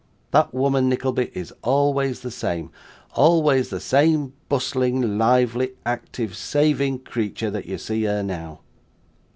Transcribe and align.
That 0.31 0.51
woman, 0.51 0.89
Nickleby, 0.89 1.29
is 1.35 1.53
always 1.61 2.21
the 2.21 2.31
same 2.31 2.71
always 3.13 3.69
the 3.69 3.79
same 3.79 4.33
bustling, 4.49 5.19
lively, 5.19 5.73
active, 5.85 6.35
saving 6.35 7.01
creetur 7.03 7.51
that 7.51 7.67
you 7.67 7.77
see 7.77 8.05
her 8.05 8.23
now. 8.23 8.61